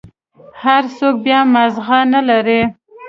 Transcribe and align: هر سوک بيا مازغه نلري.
هر 0.61 0.83
سوک 0.97 1.15
بيا 1.25 1.39
مازغه 1.53 1.99
نلري. 2.13 2.61